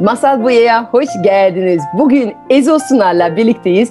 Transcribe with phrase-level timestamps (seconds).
[0.00, 1.82] Masal Buya'ya hoş geldiniz.
[1.98, 3.90] Bugün Ezo Sunar'la birlikteyiz.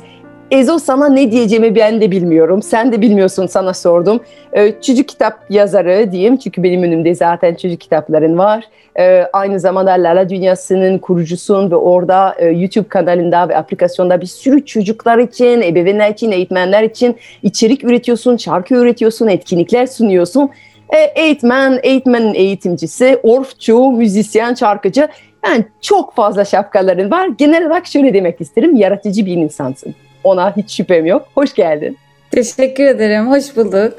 [0.51, 2.61] Ezo sana ne diyeceğimi ben de bilmiyorum.
[2.61, 4.19] Sen de bilmiyorsun sana sordum.
[4.53, 8.63] Ee, çocuk kitap yazarı diyeyim çünkü benim önümde zaten çocuk kitapların var.
[8.99, 14.65] Ee, aynı zamanda Lala Dünyası'nın kurucusun ve orada e, YouTube kanalında ve aplikasyonda bir sürü
[14.65, 20.49] çocuklar için, ebeveynler için, eğitmenler için içerik üretiyorsun, şarkı üretiyorsun, etkinlikler sunuyorsun.
[20.89, 25.07] E, eğitmen, eğitmenin eğitimcisi, orfçu, müzisyen, şarkıcı.
[25.45, 27.29] Yani çok fazla şapkaların var.
[27.37, 28.75] Genel olarak şöyle demek isterim.
[28.75, 29.95] Yaratıcı bir insansın.
[30.23, 31.27] Ona hiç şüphem yok.
[31.35, 31.97] Hoş geldin.
[32.31, 33.29] Teşekkür ederim.
[33.29, 33.93] Hoş bulduk.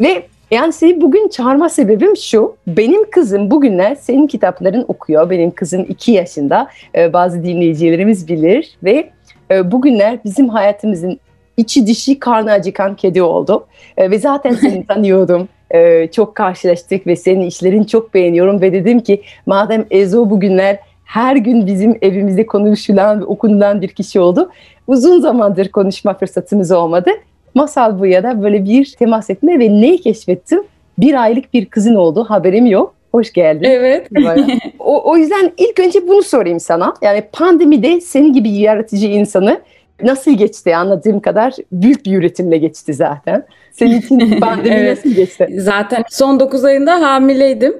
[0.00, 2.56] Ve yani seni bugün çağırma sebebim şu.
[2.66, 5.30] Benim kızım bugünler senin kitapların okuyor.
[5.30, 6.68] Benim kızım iki yaşında.
[6.94, 8.76] Ee, bazı dinleyicilerimiz bilir.
[8.84, 9.10] Ve
[9.50, 11.20] e, bugünler bizim hayatımızın
[11.56, 13.66] içi dişi karnı acıkan kedi oldu.
[13.96, 15.48] Ee, ve zaten seni tanıyordum.
[15.74, 18.60] Ee, çok karşılaştık ve senin işlerini çok beğeniyorum.
[18.60, 24.20] Ve dedim ki madem Ezo bugünler her gün bizim evimizde konuşulan ve okunulan bir kişi
[24.20, 24.50] oldu.
[24.86, 27.10] Uzun zamandır konuşma fırsatımız olmadı.
[27.54, 30.62] Masal bu ya da böyle bir temas etme ve neyi keşfettim?
[30.98, 32.24] Bir aylık bir kızın oldu.
[32.28, 32.94] Haberim yok.
[33.12, 33.64] Hoş geldin.
[33.64, 34.08] Evet.
[34.78, 36.94] o, o yüzden ilk önce bunu sorayım sana.
[37.02, 39.60] Yani pandemide senin gibi yaratıcı insanı
[40.02, 43.46] nasıl geçti anladığım kadar büyük bir üretimle geçti zaten.
[43.78, 44.96] Senin için pandemi evet.
[44.96, 45.48] nasıl geçti?
[45.58, 47.76] Zaten son 9 ayında hamileydim.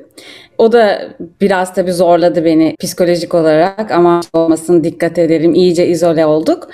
[0.58, 1.08] O da
[1.40, 6.68] biraz tabii zorladı beni psikolojik olarak ama olmasın dikkat edelim iyice izole olduk.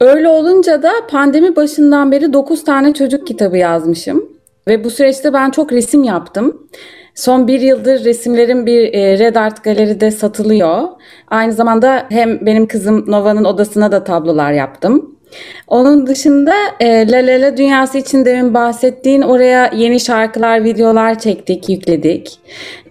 [0.00, 4.24] Öyle olunca da pandemi başından beri 9 tane çocuk kitabı yazmışım.
[4.68, 6.68] Ve bu süreçte ben çok resim yaptım.
[7.14, 10.88] Son bir yıldır resimlerim bir Red Art Galeri'de satılıyor.
[11.28, 15.17] Aynı zamanda hem benim kızım Nova'nın odasına da tablolar yaptım.
[15.66, 21.68] Onun dışında e, La La La dünyası için demin bahsettiğin oraya yeni şarkılar, videolar çektik,
[21.68, 22.38] yükledik.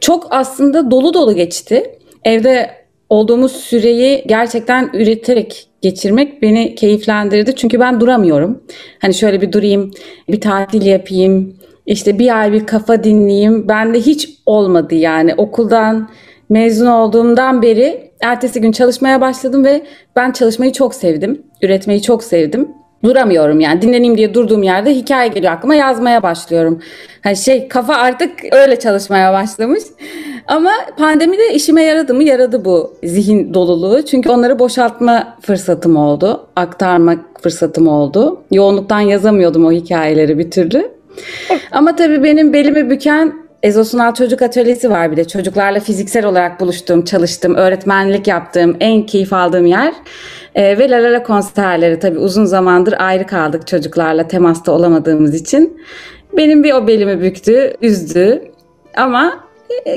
[0.02, 1.84] Çok aslında dolu dolu geçti.
[2.24, 2.70] Evde
[3.10, 7.56] olduğumuz süreyi gerçekten üreterek geçirmek beni keyiflendirdi.
[7.56, 8.64] Çünkü ben duramıyorum.
[9.00, 9.92] Hani şöyle bir durayım,
[10.30, 13.68] bir tatil yapayım, işte bir ay bir kafa dinleyeyim.
[13.68, 15.36] Bende hiç olmadı yani.
[15.36, 16.10] Okuldan
[16.50, 19.82] mezun olduğumdan beri ertesi gün çalışmaya başladım ve
[20.16, 21.44] ben çalışmayı çok sevdim.
[21.62, 22.68] Üretmeyi çok sevdim.
[23.04, 26.82] Duramıyorum yani dinleneyim diye durduğum yerde hikaye geliyor aklıma yazmaya başlıyorum.
[27.24, 29.84] Hani şey kafa artık öyle çalışmaya başlamış.
[30.48, 32.24] Ama pandemide işime yaradı mı?
[32.24, 34.06] Yaradı bu zihin doluluğu.
[34.06, 36.48] Çünkü onları boşaltma fırsatım oldu.
[36.56, 38.42] Aktarmak fırsatım oldu.
[38.52, 40.92] Yoğunluktan yazamıyordum o hikayeleri bir türlü.
[41.72, 43.34] Ama tabii benim belimi büken
[43.68, 45.28] Ezosunal Çocuk Atölyesi var bir de.
[45.28, 49.94] Çocuklarla fiziksel olarak buluştuğum, çalıştığım, öğretmenlik yaptığım, en keyif aldığım yer.
[50.56, 55.82] E, ve La La konserleri tabii uzun zamandır ayrı kaldık çocuklarla temasta olamadığımız için.
[56.38, 58.52] Benim bir o belimi büktü, üzdü.
[58.98, 59.40] Ama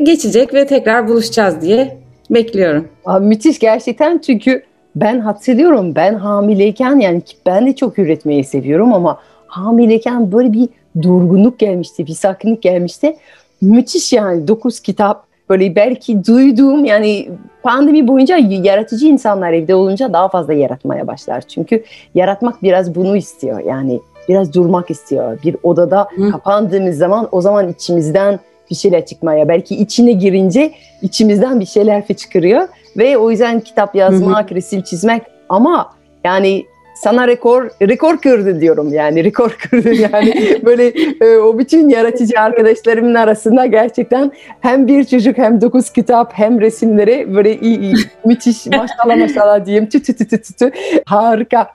[0.03, 1.99] geçecek ve tekrar buluşacağız diye
[2.31, 2.89] bekliyorum.
[3.05, 4.63] Abi müthiş gerçekten çünkü
[4.97, 10.69] ben hatırlıyorum ben hamileyken yani ben de çok üretmeyi seviyorum ama hamileyken böyle bir
[11.03, 13.17] durgunluk gelmişti, bir sakinlik gelmişti.
[13.61, 17.29] Müthiş yani dokuz kitap böyle belki duyduğum yani
[17.63, 21.41] pandemi boyunca yaratıcı insanlar evde olunca daha fazla yaratmaya başlar.
[21.41, 21.85] Çünkü
[22.15, 25.39] yaratmak biraz bunu istiyor yani biraz durmak istiyor.
[25.45, 26.31] Bir odada Hı.
[26.31, 28.39] kapandığımız zaman o zaman içimizden
[28.71, 30.73] bir şeyler çıkmaya belki içine girince
[31.03, 34.55] içimizden bir şeyler çıkıyor ve o yüzden kitap yazmak, Hı.
[34.55, 35.93] resim çizmek ama
[36.25, 36.65] yani
[37.01, 40.59] sana rekor rekor kırdı diyorum yani rekor kırdı yani.
[40.65, 46.61] Böyle e, o bütün yaratıcı arkadaşlarımın arasında gerçekten hem bir çocuk hem dokuz kitap hem
[46.61, 47.95] resimleri böyle iyi, iyi
[48.25, 49.89] müthiş maşallah maşallah diyeyim.
[49.89, 50.73] Tü tü tü tü tü
[51.07, 51.69] harika.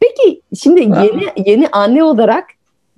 [0.00, 2.44] Peki şimdi yeni yeni anne olarak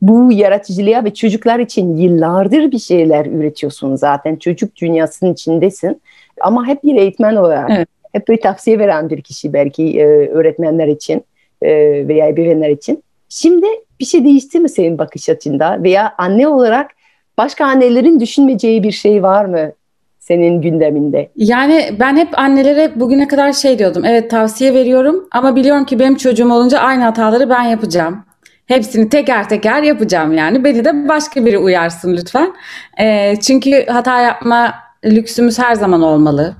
[0.02, 4.37] bu yaratıcılığa ve çocuklar için yıllardır bir şeyler üretiyorsun zaten.
[4.37, 6.02] Çocuk dünyasının içindesin.
[6.40, 7.88] Ama hep bir eğitmen olarak evet.
[8.12, 11.25] hep bir tavsiye veren bir kişi belki e, öğretmenler için
[11.64, 13.05] e, veya ebeveynler için.
[13.29, 13.67] Şimdi
[14.00, 16.91] bir şey değişti mi senin bakış açında veya anne olarak
[17.38, 19.73] başka annelerin düşünmeyeceği bir şey var mı
[20.19, 21.31] senin gündeminde?
[21.37, 24.05] Yani ben hep annelere bugüne kadar şey diyordum.
[24.05, 28.25] Evet tavsiye veriyorum ama biliyorum ki benim çocuğum olunca aynı hataları ben yapacağım.
[28.67, 30.65] Hepsini teker teker yapacağım yani.
[30.65, 32.53] Beni de başka biri uyarsın lütfen.
[33.00, 34.75] E, çünkü hata yapma
[35.05, 36.55] lüksümüz her zaman olmalı.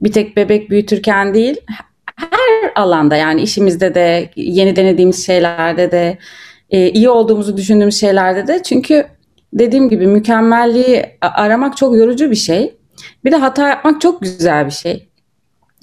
[0.00, 1.60] Bir tek bebek büyütürken değil,
[2.74, 6.18] alanda yani işimizde de, yeni denediğimiz şeylerde de,
[6.70, 8.62] e, iyi olduğumuzu düşündüğümüz şeylerde de.
[8.62, 9.06] Çünkü
[9.52, 12.76] dediğim gibi mükemmelliği aramak çok yorucu bir şey.
[13.24, 15.10] Bir de hata yapmak çok güzel bir şey.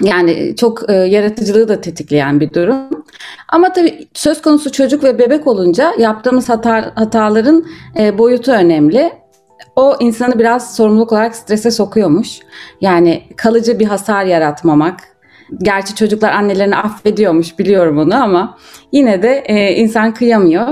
[0.03, 3.05] Yani çok e, yaratıcılığı da tetikleyen bir durum.
[3.49, 7.65] Ama tabii söz konusu çocuk ve bebek olunca yaptığımız hata, hataların
[7.99, 9.13] e, boyutu önemli.
[9.75, 12.39] O insanı biraz sorumluluk olarak strese sokuyormuş.
[12.81, 15.16] Yani kalıcı bir hasar yaratmamak.
[15.63, 18.57] Gerçi çocuklar annelerini affediyormuş biliyorum onu ama
[18.91, 20.67] yine de e, insan kıyamıyor.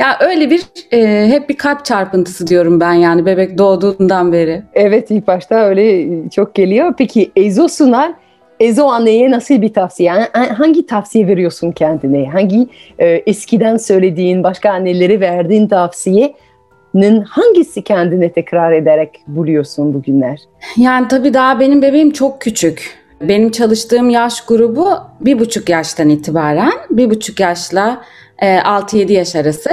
[0.00, 4.62] Ya öyle bir e, hep bir kalp çarpıntısı diyorum ben yani bebek doğduğundan beri.
[4.74, 6.94] Evet ilk başta öyle çok geliyor.
[6.98, 8.12] Peki Ezo Sunar,
[8.60, 10.08] Ezo anneye nasıl bir tavsiye?
[10.08, 12.30] Yani hangi tavsiye veriyorsun kendine?
[12.30, 20.40] Hangi e, eskiden söylediğin, başka annelere verdiğin tavsiyenin hangisi kendine tekrar ederek buluyorsun bugünler?
[20.76, 23.07] Yani tabii daha benim bebeğim çok küçük.
[23.20, 28.04] Benim çalıştığım yaş grubu bir buçuk yaştan itibaren, bir buçuk yaşla
[28.40, 29.70] 6-7 yaş arası.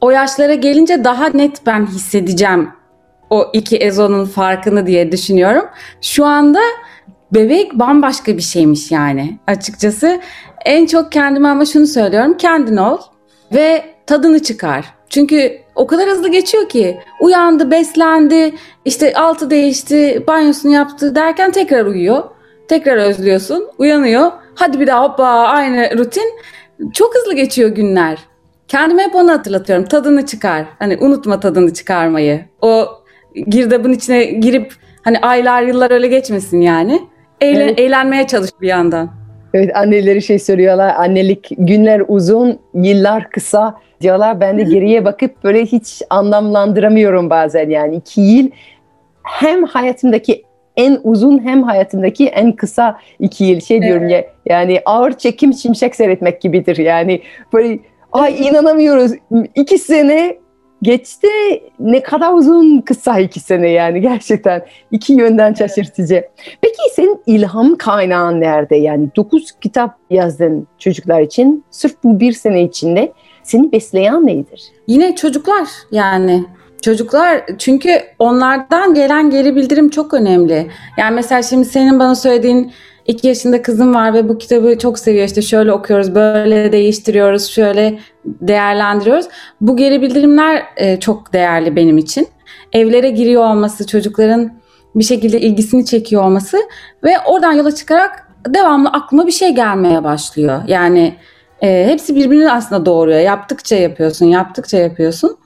[0.00, 2.68] O yaşlara gelince daha net ben hissedeceğim
[3.30, 5.64] o iki ezonun farkını diye düşünüyorum.
[6.00, 6.60] Şu anda
[7.32, 10.20] bebek bambaşka bir şeymiş yani açıkçası.
[10.64, 12.36] En çok kendime ama şunu söylüyorum.
[12.36, 12.98] Kendin ol
[13.54, 14.94] ve tadını çıkar.
[15.08, 18.54] Çünkü o kadar hızlı geçiyor ki uyandı, beslendi,
[18.84, 22.24] işte altı değişti, banyosunu yaptı derken tekrar uyuyor.
[22.68, 24.30] Tekrar özlüyorsun, uyanıyor.
[24.54, 26.32] Hadi bir daha hoppa aynı rutin.
[26.92, 28.18] Çok hızlı geçiyor günler.
[28.68, 29.84] Kendime hep onu hatırlatıyorum.
[29.84, 30.64] Tadını çıkar.
[30.78, 32.44] Hani unutma tadını çıkarmayı.
[32.62, 32.86] O
[33.34, 37.02] girdabın içine girip hani aylar yıllar öyle geçmesin yani.
[37.40, 37.78] Eğlen, evet.
[37.78, 39.10] Eğlenmeye çalış bir yandan.
[39.54, 40.94] Evet anneleri şey söylüyorlar.
[40.96, 44.40] Annelik günler uzun, yıllar kısa diyorlar.
[44.40, 47.96] Ben de geriye bakıp böyle hiç anlamlandıramıyorum bazen yani.
[47.96, 48.50] iki yıl
[49.22, 50.44] hem hayatımdaki
[50.78, 53.60] en uzun hem hayatımdaki en kısa iki yıl.
[53.60, 54.12] Şey diyorum evet.
[54.46, 56.76] ya yani ağır çekim şimşek seyretmek gibidir.
[56.76, 57.22] Yani
[57.52, 57.78] böyle
[58.12, 59.12] ay inanamıyoruz.
[59.54, 60.38] İki sene
[60.82, 61.28] geçti
[61.78, 66.24] ne kadar uzun kısa iki sene yani gerçekten iki yönden şaşırtıcı.
[66.60, 68.76] Peki senin ilham kaynağın nerede?
[68.76, 71.64] Yani dokuz kitap yazdın çocuklar için.
[71.70, 74.62] Sırf bu bir sene içinde seni besleyen nedir?
[74.86, 76.44] Yine çocuklar yani
[76.82, 80.70] Çocuklar çünkü onlardan gelen geri bildirim çok önemli.
[80.98, 82.72] Yani mesela şimdi senin bana söylediğin
[83.06, 85.26] iki yaşında kızım var ve bu kitabı çok seviyor.
[85.26, 89.26] İşte şöyle okuyoruz, böyle değiştiriyoruz, şöyle değerlendiriyoruz.
[89.60, 92.28] Bu geri bildirimler e, çok değerli benim için.
[92.72, 94.52] Evlere giriyor olması, çocukların
[94.94, 96.58] bir şekilde ilgisini çekiyor olması
[97.04, 100.62] ve oradan yola çıkarak devamlı aklıma bir şey gelmeye başlıyor.
[100.66, 101.14] Yani
[101.62, 103.20] e, hepsi birbirini aslında doğuruyor.
[103.20, 105.38] Yaptıkça yapıyorsun, yaptıkça yapıyorsun.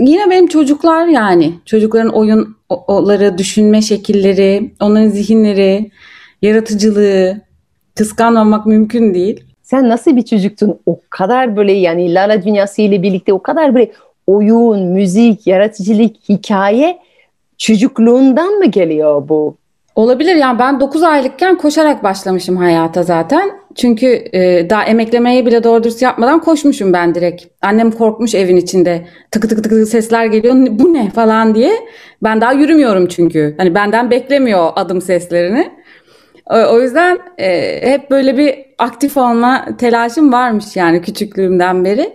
[0.00, 5.90] Yine benim çocuklar yani çocukların oyunları, düşünme şekilleri, onların zihinleri,
[6.42, 7.40] yaratıcılığı
[7.94, 9.44] kıskanmamak mümkün değil.
[9.62, 10.80] Sen nasıl bir çocuktun?
[10.86, 13.92] O kadar böyle yani Lala dünyası ile birlikte o kadar böyle
[14.26, 16.98] oyun, müzik, yaratıcılık, hikaye
[17.58, 19.57] çocukluğundan mı geliyor bu?
[19.98, 23.50] Olabilir yani ben 9 aylıkken koşarak başlamışım hayata zaten.
[23.74, 27.44] Çünkü e, daha emeklemeyi bile doğru dürüst yapmadan koşmuşum ben direkt.
[27.62, 29.06] Annem korkmuş evin içinde.
[29.30, 30.54] Tıkı tıkı tıkı sesler geliyor.
[30.70, 31.72] Bu ne falan diye.
[32.22, 33.54] Ben daha yürümüyorum çünkü.
[33.58, 35.70] Hani benden beklemiyor adım seslerini.
[36.50, 42.12] O, o yüzden e, hep böyle bir aktif olma telaşım varmış yani küçüklüğümden beri.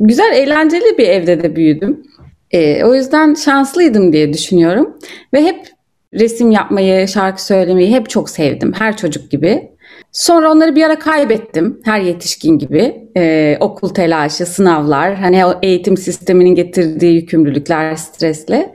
[0.00, 2.02] Güzel, eğlenceli bir evde de büyüdüm.
[2.50, 4.98] E, o yüzden şanslıydım diye düşünüyorum.
[5.34, 5.77] Ve hep
[6.14, 8.72] resim yapmayı, şarkı söylemeyi hep çok sevdim.
[8.78, 9.70] Her çocuk gibi.
[10.12, 11.80] Sonra onları bir ara kaybettim.
[11.84, 13.08] Her yetişkin gibi.
[13.16, 18.74] Ee, okul telaşı, sınavlar, hani o eğitim sisteminin getirdiği yükümlülükler, stresle.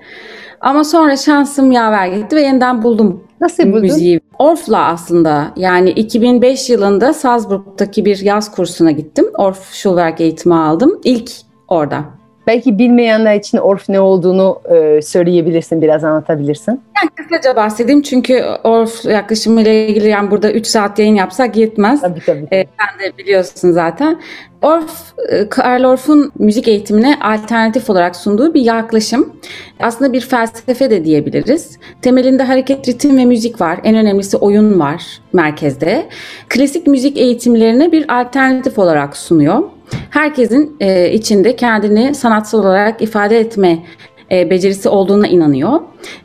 [0.62, 3.82] Ama sonra şansım yaver gitti ve yeniden buldum Nasıl buldun?
[3.82, 4.20] müziği.
[4.40, 9.26] Orf'la aslında yani 2005 yılında Salzburg'daki bir yaz kursuna gittim.
[9.38, 11.02] Orf Schulwerk eğitimi aldım.
[11.04, 11.32] İlk
[11.68, 12.04] orada.
[12.48, 16.72] Belki bilmeyenler için Orf ne olduğunu e, söyleyebilirsin, biraz anlatabilirsin.
[16.72, 22.02] Yani kısaca bahsedeyim çünkü Orf yaklaşımıyla ilgili yani burada 3 saat yayın yapsak yetmez.
[22.02, 22.48] Tabii tabii.
[22.52, 24.22] E, sen de biliyorsun zaten.
[24.62, 29.34] Orf, e, Karl Orff'un müzik eğitimine alternatif olarak sunduğu bir yaklaşım.
[29.80, 31.80] Aslında bir felsefe de diyebiliriz.
[32.02, 33.80] Temelinde hareket, ritim ve müzik var.
[33.84, 36.06] En önemlisi oyun var merkezde.
[36.50, 39.64] Klasik müzik eğitimlerine bir alternatif olarak sunuyor.
[40.10, 43.84] Herkesin e, içinde kendini sanatsal olarak ifade etme
[44.32, 45.80] e, becerisi olduğuna inanıyor.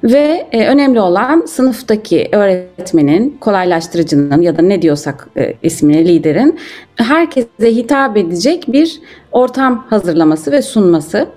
[0.05, 6.59] Ve e, önemli olan sınıftaki öğretmenin, kolaylaştırıcının ya da ne diyorsak e, ismini liderin
[6.97, 9.00] herkese hitap edecek bir
[9.33, 11.29] ortam hazırlaması ve sunması.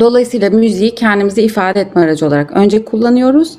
[0.00, 3.56] Dolayısıyla müziği kendimizi ifade etme aracı olarak önce kullanıyoruz.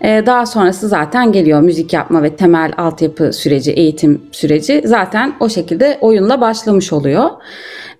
[0.00, 1.60] Ee, daha sonrası zaten geliyor.
[1.60, 7.30] Müzik yapma ve temel altyapı süreci, eğitim süreci zaten o şekilde oyunla başlamış oluyor.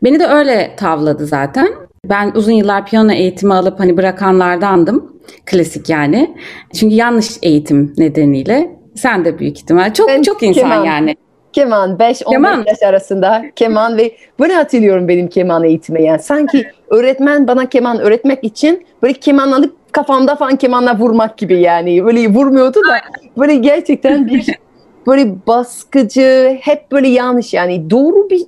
[0.03, 1.69] Beni de öyle tavladı zaten.
[2.09, 5.15] Ben uzun yıllar piyano eğitimi alıp hani bırakanlardandım.
[5.47, 6.37] Klasik yani.
[6.75, 8.77] Çünkü yanlış eğitim nedeniyle.
[8.95, 9.95] Sen de büyük ihtimal.
[9.95, 11.17] Çok Ben çok insan yani.
[11.55, 12.65] Keman 5-15 Keman.
[12.67, 16.19] yaş arasında keman ve bunu hatırlıyorum benim keman eğitimi yani.
[16.19, 22.05] Sanki öğretmen bana keman öğretmek için böyle keman alıp kafamda falan kemanla vurmak gibi yani.
[22.05, 23.01] Böyle vurmuyordu da
[23.39, 24.47] böyle gerçekten bir
[25.07, 28.43] böyle baskıcı hep böyle yanlış yani doğru bir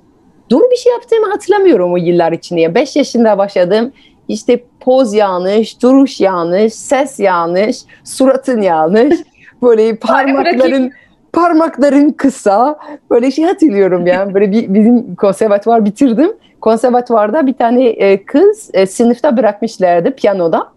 [0.49, 2.75] doğru bir şey yaptığımı hatırlamıyorum o yıllar içinde.
[2.75, 3.91] 5 yaşında başladım.
[4.27, 9.19] İşte poz yanlış, duruş yanlış, ses yanlış, suratın yanlış.
[9.61, 10.91] Böyle parmakların
[11.37, 12.79] parmakların kısa.
[13.09, 14.33] Böyle şey hatırlıyorum yani.
[14.33, 16.31] Böyle bir, bizim konservatuvar bitirdim.
[16.61, 20.67] Konservatuvarda bir tane e, kız e, sınıfta bırakmışlardı piyanoda.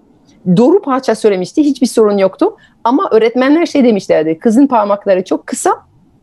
[0.56, 1.62] Doğru parça söylemişti.
[1.62, 2.56] Hiçbir sorun yoktu.
[2.84, 4.38] Ama öğretmenler şey demişlerdi.
[4.38, 5.74] Kızın parmakları çok kısa.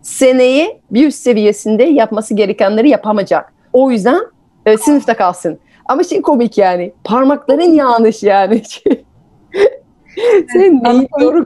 [0.02, 3.54] Seneye bir üst seviyesinde yapması gerekenleri yapamayacak.
[3.74, 4.22] O yüzden
[4.66, 5.60] e, sınıfta kalsın.
[5.86, 6.94] Ama şey komik yani.
[7.04, 8.62] Parmakların yanlış yani.
[10.54, 11.46] Sen neyi doğru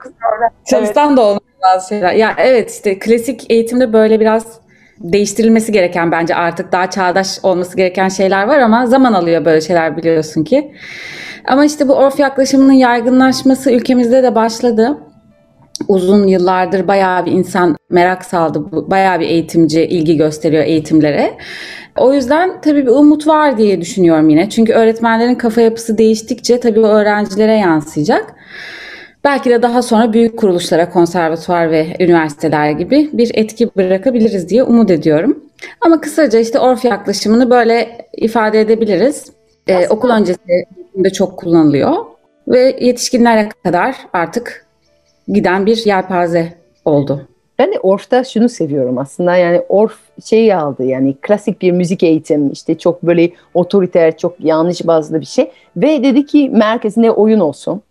[0.69, 2.13] Çalıştan da olmuyor bazı şeyler.
[2.13, 4.59] Ya evet işte klasik eğitimde böyle biraz
[4.99, 9.97] değiştirilmesi gereken bence artık daha çağdaş olması gereken şeyler var ama zaman alıyor böyle şeyler
[9.97, 10.73] biliyorsun ki.
[11.47, 14.97] Ama işte bu orf yaklaşımının yaygınlaşması ülkemizde de başladı.
[15.87, 21.37] Uzun yıllardır bayağı bir insan merak saldı, bu- bayağı bir eğitimci ilgi gösteriyor eğitimlere.
[21.97, 24.49] O yüzden tabii bir umut var diye düşünüyorum yine.
[24.49, 28.35] Çünkü öğretmenlerin kafa yapısı değiştikçe tabii o öğrencilere yansıyacak.
[29.23, 34.91] Belki de daha sonra büyük kuruluşlara, konservatuvar ve üniversiteler gibi bir etki bırakabiliriz diye umut
[34.91, 35.43] ediyorum.
[35.81, 39.31] Ama kısaca işte orf yaklaşımını böyle ifade edebiliriz.
[39.67, 41.95] Ee, okul öncesi eğitimde çok kullanılıyor
[42.47, 44.65] ve yetişkinlere kadar artık
[45.27, 46.53] giden bir yelpaze
[46.85, 47.27] oldu.
[47.59, 52.51] Ben de Orf'ta şunu seviyorum aslında yani Orf şeyi aldı yani klasik bir müzik eğitim
[52.51, 57.81] işte çok böyle otoriter çok yanlış bazlı bir şey ve dedi ki merkezinde oyun olsun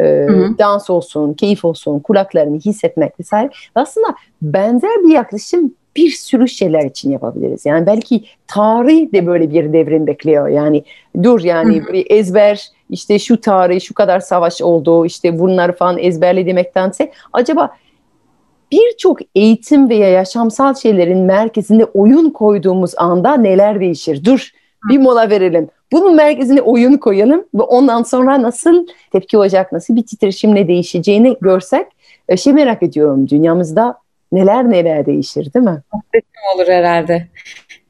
[0.00, 0.58] e, hı.
[0.58, 7.10] dans olsun keyif olsun kulaklarını hissetmek vesaire aslında benzer bir yaklaşım bir sürü şeyler için
[7.10, 10.84] yapabiliriz yani belki tarih de böyle bir devrim bekliyor yani
[11.22, 15.98] dur yani Hı böyle ezber işte şu tarih şu kadar savaş oldu işte bunları falan
[15.98, 17.70] ezberle demektense acaba
[18.72, 24.24] birçok eğitim veya yaşamsal şeylerin merkezinde oyun koyduğumuz anda neler değişir?
[24.24, 24.50] Dur
[24.88, 25.68] bir mola verelim.
[25.92, 31.86] Bunun merkezine oyun koyalım ve ondan sonra nasıl tepki olacak, nasıl bir titreşimle değişeceğini görsek
[32.28, 33.98] e, şey merak ediyorum dünyamızda
[34.32, 35.82] neler neler değişir değil mi?
[36.54, 37.28] olur herhalde.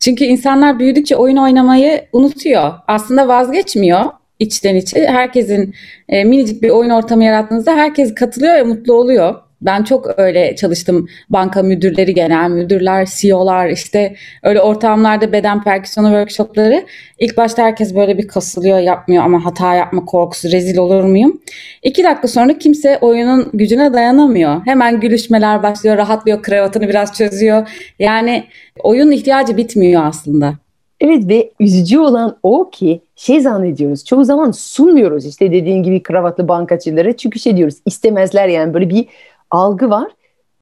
[0.00, 2.72] Çünkü insanlar büyüdükçe oyun oynamayı unutuyor.
[2.88, 4.04] Aslında vazgeçmiyor
[4.38, 5.06] içten içe.
[5.06, 5.74] Herkesin
[6.08, 9.34] e, minicik bir oyun ortamı yarattığınızda herkes katılıyor ve mutlu oluyor.
[9.62, 11.08] Ben çok öyle çalıştım.
[11.30, 16.86] Banka müdürleri, genel müdürler, CEO'lar işte öyle ortamlarda beden perküsyonu workshopları.
[17.18, 21.40] İlk başta herkes böyle bir kasılıyor, yapmıyor ama hata yapma korkusu, rezil olur muyum?
[21.82, 24.66] İki dakika sonra kimse oyunun gücüne dayanamıyor.
[24.66, 27.68] Hemen gülüşmeler başlıyor, rahatlıyor, kravatını biraz çözüyor.
[27.98, 28.44] Yani
[28.82, 30.54] oyun ihtiyacı bitmiyor aslında.
[31.00, 36.48] Evet ve üzücü olan o ki şey zannediyoruz çoğu zaman sunmuyoruz işte dediğin gibi kravatlı
[36.48, 39.06] bankacıları çünkü şey diyoruz istemezler yani böyle bir
[39.50, 40.12] algı var.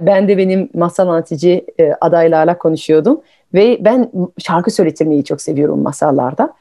[0.00, 3.20] Ben de benim masal anlatıcı e, adaylarla konuşuyordum
[3.54, 6.54] ve ben şarkı söyletirmeyi çok seviyorum masallarda.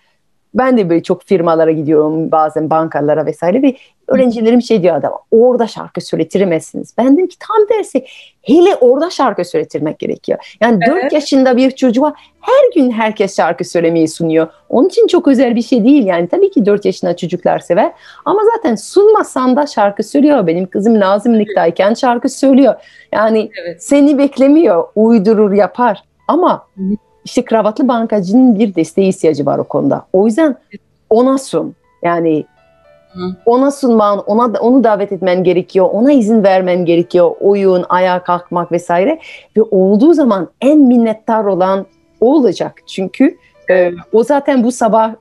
[0.58, 3.76] Ben de böyle çok firmalara gidiyorum bazen bankalara vesaire ve
[4.08, 6.94] öğrencilerim şey diyor adam orada şarkı söyletiremezsiniz.
[6.98, 8.06] Ben dedim ki tam tersi
[8.42, 10.58] hele orada şarkı söyletirmek gerekiyor.
[10.62, 11.04] Yani Evet.
[11.04, 14.48] 4 yaşında bir çocuğa her gün herkes şarkı söylemeyi sunuyor.
[14.70, 17.92] Onun için çok özel bir şey değil yani tabii ki 4 yaşında çocuklar sever
[18.26, 20.48] ama zaten sunmasan da şarkı söylüyor.
[20.48, 22.76] Benim kızım Nazımlık'tayken şarkı söylüyor.
[23.14, 23.84] Yani Evet.
[23.84, 26.68] seni beklemiyor, uydurur yapar ama.
[27.28, 30.06] İşte kravatlı bankacının bir desteği ihtiyacı var o konuda.
[30.14, 30.56] O yüzden
[31.10, 31.76] ona sun.
[32.04, 32.46] Yani
[33.46, 35.90] ona sunman, ona onu davet etmen gerekiyor.
[35.92, 37.32] Ona izin vermen gerekiyor.
[37.40, 39.20] Oyun, ayağa kalkmak vesaire.
[39.58, 41.86] Ve olduğu zaman en minnettar olan
[42.22, 42.82] o olacak.
[42.88, 43.38] Çünkü
[43.70, 45.14] e, o zaten bu sabah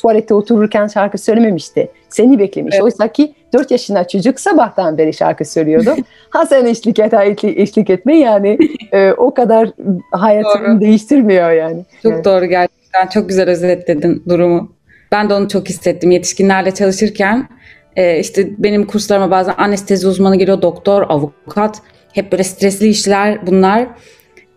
[0.00, 1.90] tuvalette otururken şarkı söylememişti.
[2.08, 2.74] Seni beklemiş.
[2.74, 2.84] Evet.
[2.84, 5.96] Oysa ki 4 yaşında çocuk sabahtan beri şarkı söylüyordu.
[6.30, 8.58] ha sen eşlik et, ha eşlik etme yani
[8.92, 9.70] e, o kadar
[10.12, 10.80] hayatını Doğru.
[10.80, 11.84] değiştirmiyor yani.
[12.02, 12.24] Çok Evet.
[12.24, 13.06] doğru gerçekten.
[13.14, 14.72] Çok güzel özetledin durumu.
[15.12, 16.10] Ben de onu çok hissettim.
[16.10, 17.48] Yetişkinlerle çalışırken
[17.96, 21.82] e, işte benim kurslarıma bazen anestezi uzmanı geliyor, doktor, avukat.
[22.12, 23.86] Hep böyle stresli işler bunlar.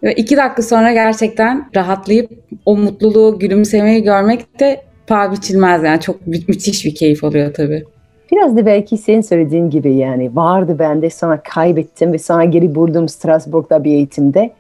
[0.04, 2.32] Ve iki dakika sonra gerçekten rahatlayıp
[2.66, 7.84] o mutluluğu, gülümsemeyi görmek de paha biçilmez yani çok mü- müthiş bir keyif oluyor tabii.
[8.32, 13.10] Biraz da belki senin söylediğin gibi yani vardı bende sonra kaybettim ve sonra geri buldum
[13.10, 14.52] Strasbourg'da bir eğitimde.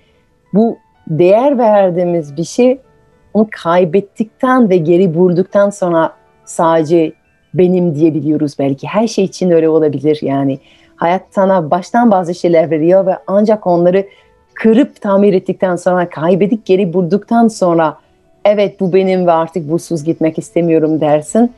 [0.53, 2.79] Bu değer verdiğimiz bir şey
[3.33, 6.13] onu kaybettikten ve geri bulduktan sonra
[6.45, 7.13] sadece
[7.53, 8.87] benim diyebiliyoruz belki.
[8.87, 10.59] Her şey için öyle olabilir yani.
[10.95, 14.07] Hayat sana baştan bazı şeyler veriyor ve ancak onları
[14.53, 17.97] kırıp tamir ettikten sonra kaybedip geri bulduktan sonra
[18.45, 21.51] evet bu benim ve artık bursuz gitmek istemiyorum dersin.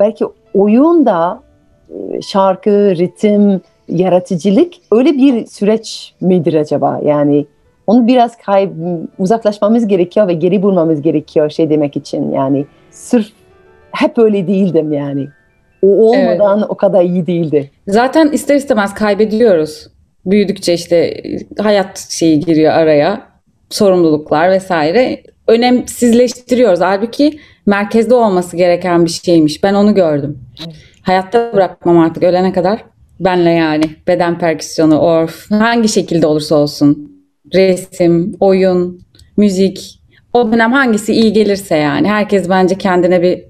[0.00, 0.24] Belki
[0.54, 1.42] oyun da
[1.90, 7.00] e, şarkı, ritim, yaratıcılık öyle bir süreç midir acaba?
[7.04, 7.46] Yani
[7.86, 8.70] onu biraz kayb
[9.18, 13.26] uzaklaşmamız gerekiyor ve geri bulmamız gerekiyor şey demek için yani sırf
[13.92, 15.28] hep öyle değildim yani.
[15.82, 16.70] O olmadan evet.
[16.70, 17.70] o kadar iyi değildi.
[17.88, 19.88] Zaten ister istemez kaybediyoruz.
[20.26, 21.22] Büyüdükçe işte
[21.58, 23.22] hayat şeyi giriyor araya.
[23.70, 25.22] Sorumluluklar vesaire.
[25.46, 26.80] Önemsizleştiriyoruz.
[26.80, 29.62] Halbuki merkezde olması gereken bir şeymiş.
[29.62, 30.38] Ben onu gördüm.
[31.02, 32.84] Hayatta bırakmam artık ölene kadar.
[33.20, 33.84] Benle yani.
[34.06, 37.12] Beden perküsyonu, orf, hangi şekilde olursa olsun.
[37.54, 39.00] Resim, oyun,
[39.36, 40.00] müzik.
[40.32, 42.08] O dönem hangisi iyi gelirse yani.
[42.08, 43.44] Herkes bence kendine bir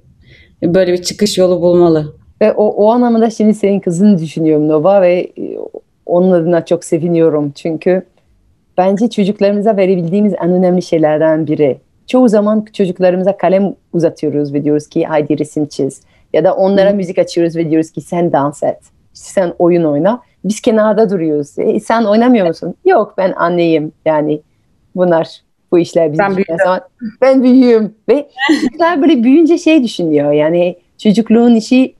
[0.63, 2.17] böyle bir çıkış yolu bulmalı.
[2.41, 5.33] Ve o, o anlamda şimdi senin kızını düşünüyorum Nova ve
[6.07, 7.51] onun adına çok seviniyorum.
[7.51, 8.03] Çünkü
[8.79, 11.79] bence çocuklarımıza verebildiğimiz en önemli şeylerden biri.
[12.07, 16.01] Çoğu zaman çocuklarımıza kalem uzatıyoruz ve diyoruz ki haydi resim çiz.
[16.33, 16.97] Ya da onlara hmm.
[16.97, 18.79] müzik açıyoruz ve diyoruz ki sen dans et.
[19.13, 20.23] Sen oyun oyna.
[20.45, 21.59] Biz kenarda duruyoruz.
[21.59, 22.75] E, sen oynamıyor musun?
[22.85, 23.93] Yok ben anneyim.
[24.05, 24.41] Yani
[24.97, 25.41] bunlar
[25.73, 26.81] bu işler bizim ben büyüğüm.
[27.21, 27.95] Ben büyüğüm.
[28.09, 30.33] Ve çocuklar böyle büyüyünce şey düşünüyor.
[30.33, 31.95] Yani çocukluğun işi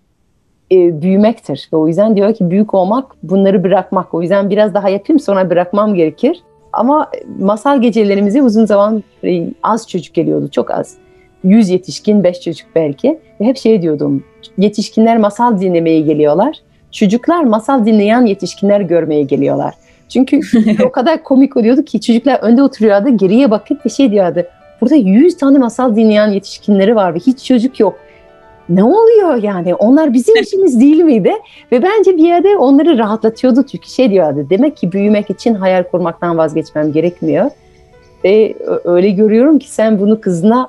[0.73, 1.69] e, büyümektir.
[1.73, 4.15] Ve o yüzden diyor ki büyük olmak bunları bırakmak.
[4.15, 6.43] O yüzden biraz daha yapayım sonra bırakmam gerekir.
[6.77, 10.49] Ama masal gecelerimize uzun zaman e, az çocuk geliyordu.
[10.51, 10.95] Çok az.
[11.45, 13.19] 100 yetişkin, 5 çocuk belki.
[13.41, 14.25] Ve hep şey diyordum.
[14.59, 16.57] Yetişkinler masal dinlemeye geliyorlar.
[16.93, 19.75] Çocuklar masal dinleyen yetişkinler görmeye geliyorlar.
[20.09, 20.41] Çünkü
[20.85, 24.43] o kadar komik oluyordu ki çocuklar önde oturuyordu, geriye bakıp ve şey diyordu.
[24.81, 27.99] Burada 100 tane masal dinleyen yetişkinleri var ve hiç çocuk yok.
[28.69, 29.75] Ne oluyor yani?
[29.75, 31.33] Onlar bizim işimiz değil miydi?
[31.73, 34.47] Ve bence bir yerde onları rahatlatıyordu çünkü şey diyordu.
[34.51, 37.51] Demek ki büyümek için hayal kurmaktan vazgeçmem gerekmiyor.
[38.25, 40.69] Ve öyle görüyorum ki sen bunu kızına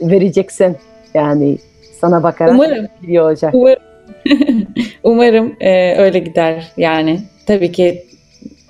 [0.00, 0.76] vereceksin.
[1.14, 1.58] Yani
[2.00, 2.86] sana bakarak Umarım.
[3.02, 3.54] biliyor olacak.
[3.54, 3.82] Umarım,
[5.02, 7.20] Umarım e, öyle gider yani.
[7.46, 8.04] Tabii ki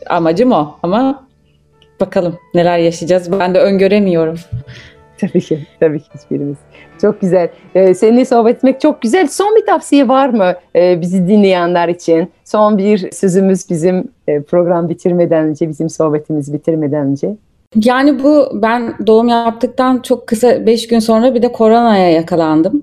[0.06, 1.26] amacım o ama
[2.00, 3.32] bakalım neler yaşayacağız.
[3.32, 4.38] Ben de öngöremiyorum.
[5.20, 6.56] Tabii ki, tabii ki hiçbirimiz.
[7.00, 7.48] Çok güzel.
[7.74, 9.26] Ee, seninle sohbet etmek çok güzel.
[9.26, 12.30] Son bir tavsiye var mı ee, bizi dinleyenler için?
[12.44, 17.36] Son bir sözümüz bizim e, program bitirmeden önce, bizim sohbetimizi bitirmeden önce.
[17.84, 22.82] Yani bu ben doğum yaptıktan çok kısa 5 gün sonra bir de koronaya yakalandım.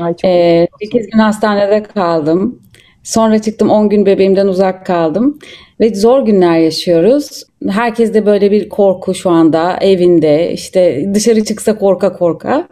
[0.00, 2.62] Ay çok ee, 8 gün hastanede kaldım.
[3.06, 5.38] Sonra çıktım 10 gün bebeğimden uzak kaldım.
[5.80, 7.42] Ve zor günler yaşıyoruz.
[7.68, 12.68] Herkes de böyle bir korku şu anda evinde işte dışarı çıksa korka korka.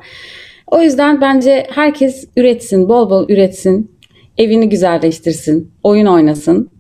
[0.67, 3.91] O yüzden bence herkes üretsin, bol bol üretsin,
[4.39, 6.71] evini güzelleştirsin, oyun oynasın.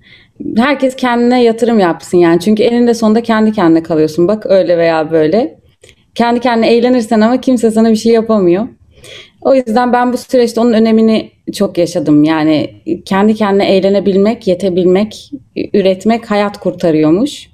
[0.56, 2.40] Herkes kendine yatırım yapsın yani.
[2.40, 4.28] Çünkü eninde sonunda kendi kendine kalıyorsun.
[4.28, 5.58] Bak öyle veya böyle.
[6.14, 8.68] Kendi kendine eğlenirsen ama kimse sana bir şey yapamıyor.
[9.40, 12.24] O yüzden ben bu süreçte onun önemini çok yaşadım.
[12.24, 12.70] Yani
[13.04, 15.30] kendi kendine eğlenebilmek, yetebilmek,
[15.72, 17.50] üretmek hayat kurtarıyormuş.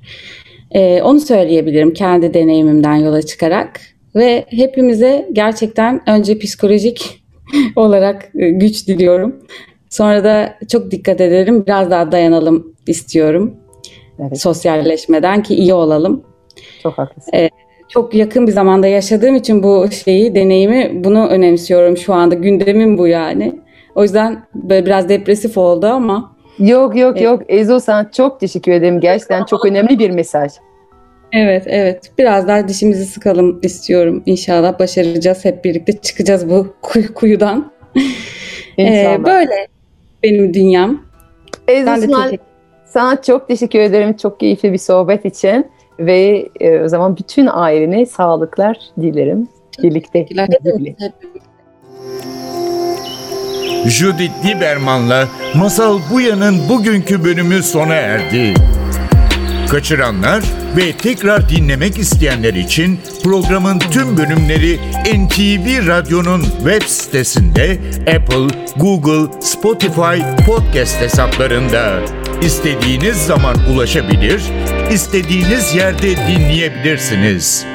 [0.71, 3.81] Ee, onu söyleyebilirim kendi deneyimimden yola çıkarak.
[4.15, 7.23] Ve hepimize gerçekten önce psikolojik
[7.77, 9.37] olarak güç diliyorum.
[9.91, 13.57] Sonra da çok dikkat edelim, biraz daha dayanalım istiyorum.
[14.19, 14.41] Evet.
[14.41, 16.25] Sosyalleşmeden ki iyi olalım.
[16.83, 17.33] Çok haklısın.
[17.35, 17.51] Ee,
[17.89, 22.35] çok yakın bir zamanda yaşadığım için bu şeyi, deneyimi bunu önemsiyorum şu anda.
[22.35, 23.61] Gündemim bu yani.
[23.95, 26.37] O yüzden böyle biraz depresif oldu ama.
[26.59, 27.25] Yok yok evet.
[27.25, 27.43] yok.
[27.49, 29.01] Ezo sana çok teşekkür ederim.
[29.01, 30.53] Gerçekten çok önemli bir mesaj.
[31.33, 32.13] Evet evet.
[32.19, 34.23] Biraz daha dişimizi sıkalım istiyorum.
[34.27, 35.45] İnşallah başaracağız.
[35.45, 37.73] Hep birlikte çıkacağız bu kuy- kuyudan.
[38.79, 39.69] ee, böyle
[40.23, 41.03] benim dünyam.
[41.69, 41.91] Ezo
[42.87, 44.17] sana çok teşekkür ederim.
[44.17, 45.67] Çok keyifli bir sohbet için.
[45.99, 49.49] Ve e, o zaman bütün ailene sağlıklar dilerim.
[49.83, 50.27] Birlikte.
[53.87, 58.55] Judith Lieberman'la Masal Buya'nın bugünkü bölümü sona erdi.
[59.71, 60.45] Kaçıranlar
[60.77, 70.45] ve tekrar dinlemek isteyenler için programın tüm bölümleri NTV Radyo'nun web sitesinde Apple, Google, Spotify
[70.47, 72.01] podcast hesaplarında
[72.43, 74.43] istediğiniz zaman ulaşabilir,
[74.91, 77.67] istediğiniz yerde dinleyebilirsiniz.